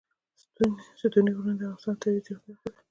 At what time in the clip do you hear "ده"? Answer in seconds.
2.71-2.79